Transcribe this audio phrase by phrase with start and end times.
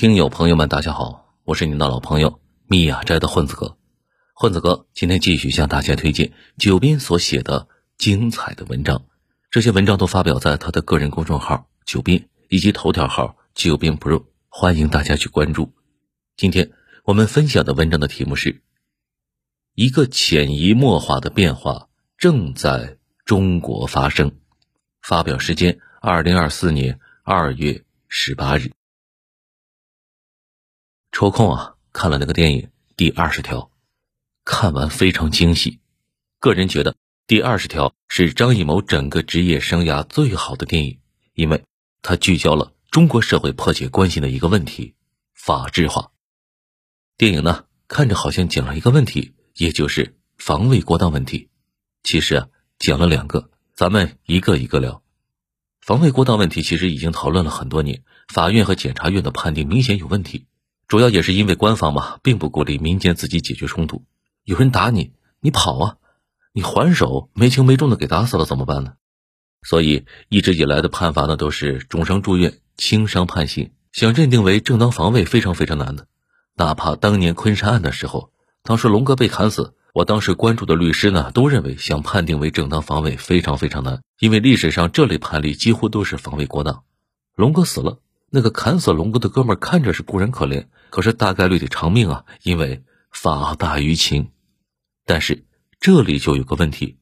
[0.00, 3.76] 听友朋友们，大家好，我是您的老朋友密雅斋的混子哥。
[4.32, 7.66] 混子哥今天继续向大家推荐九斌所写的
[7.96, 9.06] 精彩的文章，
[9.50, 15.72] 这些文章都发表在他的个人公众号“九斌”以及头条号“九斌 Pro”，欢迎大家去关注。
[16.36, 16.70] 今天
[17.02, 18.62] 我们分享的文章的题目是：
[19.74, 24.30] 一个潜移默化的变化正在中国发生。
[25.02, 28.70] 发表时间：二零二四年二月十八日。
[31.20, 32.62] 抽空啊，看了那个电影
[32.96, 33.58] 《第二十条》，
[34.44, 35.80] 看完非常惊喜。
[36.38, 36.92] 个人觉得，
[37.26, 41.00] 《第二十条》是张艺谋整个职业生涯最好的电影，
[41.34, 41.64] 因为
[42.02, 44.94] 它聚焦了中国社会迫切关心的一个问题——
[45.34, 46.12] 法制化。
[47.16, 51.48] 电影呢，看着好像讲了一个问题，也就是防卫过当问题。
[52.04, 55.02] 其实啊，讲了两个，咱们一个一个聊。
[55.80, 60.46] 防卫过当问题其实已经讨论了很多年，法院和检察院的判定明显有问题。
[60.88, 64.04] 主要也是因为官方嘛，并不鼓励民间自己解决冲突。
[64.42, 65.96] 有人打你，你跑啊，
[66.54, 68.94] 你还手，没轻没重的给打死了怎么办呢？
[69.62, 73.72] 所以一直以来的判罚呢，都是重伤住院、轻伤判刑。
[73.92, 76.06] 想认定为正当防卫，非常非常难的。
[76.56, 86.84] 哪怕当年昆山案的时候，当时龙哥被砍死，我当时关注的律师呢，都认为想判定为正当防卫非常非常难，因为历史上这类判例几乎都是防卫过当。
[87.36, 87.98] 龙哥死了。
[88.30, 94.30] 那个砍死龙哥的哥们看着是固然可怜，可是大概率得偿命啊，因为法大于情。
[95.04, 95.44] 但是
[95.80, 96.98] 这里就有个问题：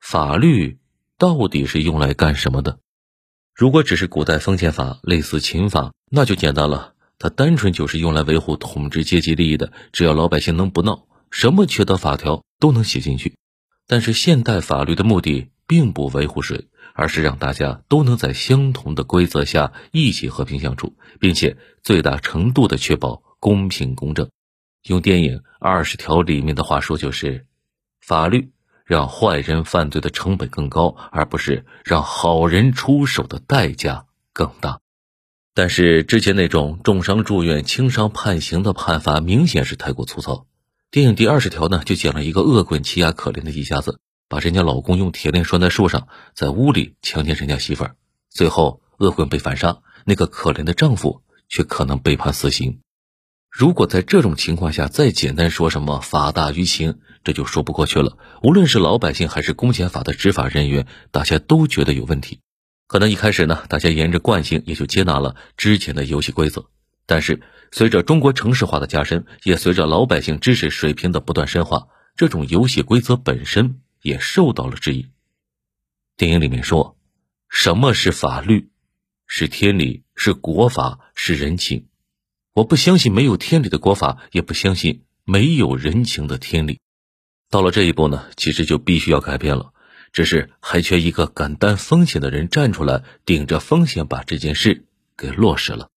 [0.00, 0.78] 法律
[1.16, 2.78] 到底是用来干什么的？
[3.54, 9.72] 如果只是古代封建法，类似秦法，那就简单了，它单纯就是用来维护统治阶级利益的。
[9.92, 13.34] 只要老百姓能不闹，什么缺德法条都能写进去。
[13.86, 16.66] 但是现代法律的目的并不维护谁。
[16.94, 24.28] 而是让大家都能在相同的规则下一起和平相处，并且最大程度的确保公平公正。
[24.82, 27.46] 用电影《二十条》里面的话说，就是
[28.00, 28.50] 法律
[28.84, 34.80] 让坏人犯罪的成本更高，而不是让好人出手的代价更大。
[35.54, 40.46] 但是之前那种重伤住院、轻伤判刑的判罚，明显是太过粗糙。
[40.90, 44.00] 电影第二十条呢，就讲了一个恶棍欺压可怜的一家子。
[44.28, 47.96] 把人家老公用铁链拴在树上，在屋里强奸人家媳妇儿，
[48.28, 52.80] 最后恶棍被反杀，那个可怜的丈夫却可能被判死刑。
[53.50, 58.18] 如果在这种情况下再简单说什么法大于情，这就说不过去了。
[58.42, 62.40] 无论是老百姓还是公检法的执法人员，大家都觉得有问题。
[62.86, 66.66] 可能一开始呢，大家沿着惯性也就接纳了之前的游戏规则。
[67.06, 67.40] 但是
[67.72, 73.80] 随着中国城市化的加深，也随着老百姓知识水平的不断深化，这种游戏规则本身。
[74.02, 75.06] 也受到了质疑。
[76.16, 76.96] 电影里面说，
[77.48, 78.70] 什么是法律？
[79.26, 81.86] 是天理，是国法，是人情。
[82.54, 86.80] 我不相信没有天理的国法，也不相信没有人情的天理。
[87.50, 89.72] 到了这一步呢，其实就必须要改变了。
[90.10, 95.90] 只是还缺一个敢担风险的人站出来，顶着风险把这件事给落实了。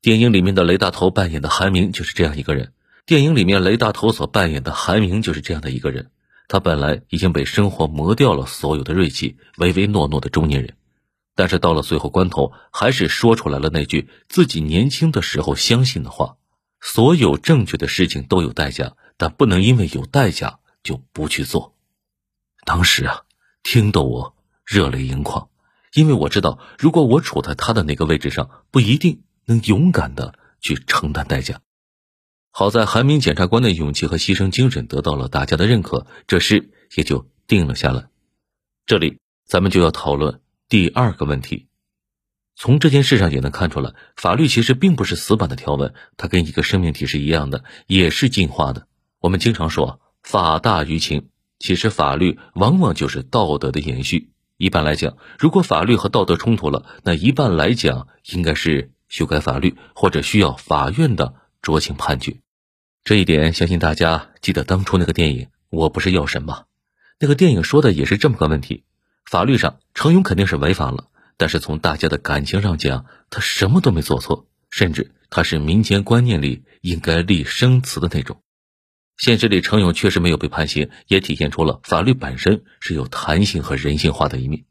[0.00, 2.72] 电影里面的雷大头扮演的韩明就是这样一个人。
[3.06, 6.10] 电影里面雷大头所扮演的韩明就是这样的一个人。
[6.52, 10.76] 他本来已经被生活磨掉了所有的锐气，唯唯诺诺的中年人，
[11.34, 16.36] 但是到了最后关头，还是说出来了那句自己年轻的时候相信的话：
[16.78, 21.74] 所有正确的事情都有代价，但不能因为有代价就不去做。
[22.66, 23.22] 当时啊，
[23.62, 24.34] 听得我
[24.66, 25.48] 热泪盈眶，
[25.94, 31.62] 因为我知道，如果我处在他的那个位置上，不一定能勇敢的去承担代价。
[32.54, 38.08] 好在韩明检察官的勇气和牺牲精神得到了大家的认可，这事也就定了下来。
[38.84, 41.66] 这里咱们就要讨论第二个问题。
[42.54, 48.86] 从这件事上也能看出来，法律其实并不是死板的条文，它跟一个生命体是一样的，也是进化的。
[49.18, 54.30] 我们经常说法大于情，其实法律往往就是道德的延续。
[54.58, 62.36] 一般来讲，如果法律和道德冲突了，那一般来讲应该是修改法律，或者需要法院的酌情判决。
[63.04, 66.66] 这一点，相信大家记得当初那个电影《我不是药神》吧？
[67.18, 68.84] 那个电影说的也是这么个问题：
[69.28, 78.40] 法律上程勇肯定是违法了，但是从大家的感情上讲，他什么都没做错，甚至他是民间观念里应该立生祠的那种。
[79.16, 84.64] 现实里，程勇确实没有被判刑，也体现出了法律本身是有弹性和人性化的一面。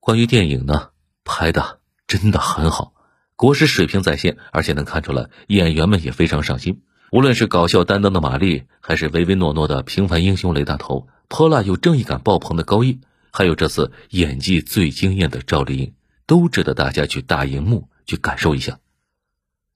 [0.00, 0.90] 关于电影呢，
[1.22, 1.78] 拍的
[2.08, 2.94] 真的很好，
[3.36, 6.82] 国师水平在线，而且能看出来演员们也非常上心。
[7.10, 13.00] 无论是搞笑担当的马丽，还是唯唯诺诺的平凡英雄雷大头，泼辣又正义感爆棚的高毅，
[13.32, 15.94] 还有这次演技最惊艳的赵丽颖，
[16.26, 18.78] 都值得大家去大荧幕去感受一下。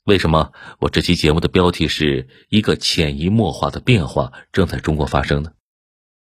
[0.05, 5.53] 为什么我这期节目的标题是一个潜移默化的变化正在中国发生呢？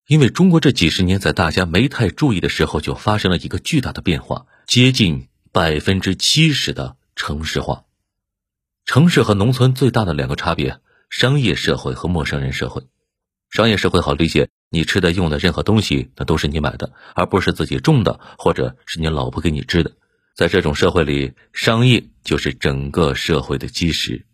[0.06, 7.84] 因为中国这几十年在大家没太注意的时候就发生了一个巨大的变化，接近百分之七十的城市化。
[8.86, 10.78] 城市和农村最大的两个差别：
[11.16, 12.82] 商业社会和陌生人社会。
[13.48, 19.92] 商业社会好理解，你吃的用的任何东西，那都是你买的，而不是自己种的，或者是你老婆给你织的。
[20.34, 24.26] 在这种社会里，商业就是整个社会的基石。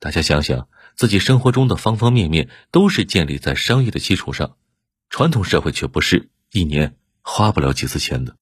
[0.00, 0.66] 大家想想，
[0.96, 4.56] 自己生活中的方方面面都是建立在商业的基础上。
[5.10, 8.34] 传统社会却不是，一年花不了几次钱的。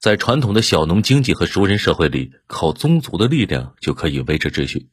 [0.00, 4.88] 在传统的小农经济和熟人社会里，靠宗族的力量就可以维持秩序。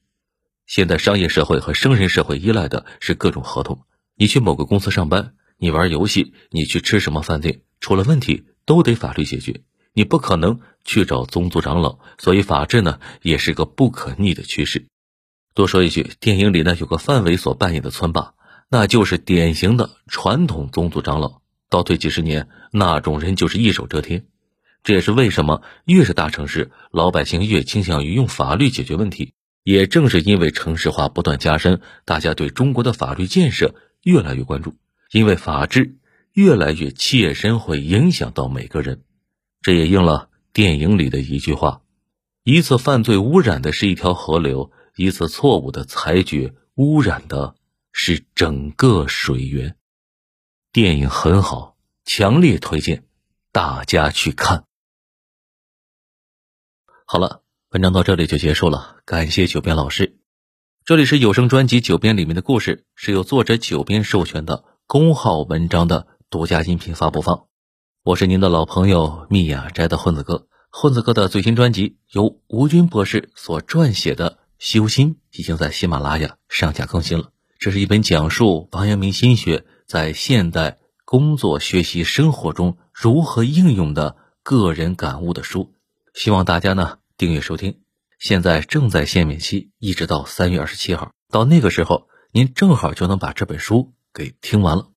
[0.65, 3.85] 现在商业社会和生人社会依赖的是各种合同。
[4.15, 9.61] 你去某个公司上班，你玩游戏，你去吃什么饭店，出了问题都得法律解决。
[9.93, 14.87] 你不可能去找宗族长老，所以法治呢也是个不可逆的趋势。
[15.53, 18.33] 多说一句，电影里呢有个范伟所扮演的村霸，
[18.69, 21.41] 那就是典型的传统宗族长老。
[21.69, 24.25] 倒退几十年，那种人就是一手遮天。
[24.83, 29.33] 这也是为什么越是大城市，老百姓越倾向于用法律解决问题。
[29.63, 34.75] 也正是因为城市化不断加深，大家对中国的法律建设越来越关注，
[35.11, 35.95] 因为法治
[36.33, 39.03] 越来越切身，会影响到每个人。
[39.61, 41.81] 这也应了电影里的一句话
[42.43, 47.55] ：“一次犯罪污染的是一条河流，一次错误的裁决污染的
[47.93, 49.77] 是整个水源。”
[50.73, 53.05] 电影很好，强烈推荐
[53.53, 54.65] 大家去看。
[57.05, 57.42] 好了。
[57.73, 60.19] 文章到这里就结束了，感谢九编老师。
[60.85, 67.47] 这里是有声专辑《九编》里面的故事，是由作者九编授权的公号文章的独家音频发布方。
[68.03, 74.29] 我是您的老朋友密雅斋的混子哥，混子哥的最新专辑由吴军博士所撰写的
[74.59, 77.31] 《修心》已经在喜马拉雅上架更新了。
[77.57, 85.73] 这是一本讲述王阳明心学在现代工作、学习、生活中如何应用的个人感悟的书，
[86.13, 86.99] 希望大家呢。
[87.23, 87.83] 订阅收听，
[88.19, 91.13] 现在正在限免期，一直到三月二十七号。
[91.29, 94.89] 到那个时候，您正好就能把这本书给听完了。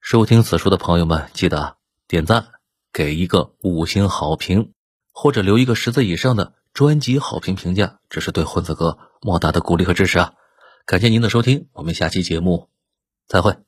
[0.00, 2.46] 收听此书的朋友们，记得点赞，
[2.92, 4.72] 给一个五星好评，
[5.12, 10.34] 或者留一个十字以上的专辑好评评价，这是对混子哥莫大的鼓励和支持啊！
[10.86, 12.68] 感谢您的收听，我们下期节目
[13.26, 13.64] 再会。